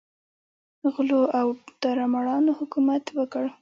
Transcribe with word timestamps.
غلو 0.93 1.21
او 1.39 1.47
داړه 1.81 2.05
مارانو 2.13 2.51
حکومت 2.59 3.03
وکړ. 3.17 3.45